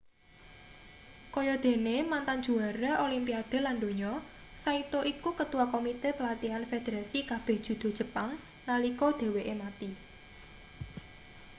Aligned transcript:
kaya 1.33 1.55
dene 1.63 1.95
mantan 2.11 2.39
juara 2.45 2.91
olimpiade 3.05 3.57
lan 3.65 3.75
donya 3.83 4.11
saito 4.63 4.99
iku 5.13 5.29
ketua 5.39 5.65
komite 5.73 6.09
pelatihan 6.17 6.63
federasi 6.71 7.19
kabeh 7.31 7.57
judo 7.65 7.89
jepang 7.99 8.29
nalika 8.67 9.07
dheweke 9.19 9.53
mati 9.61 9.89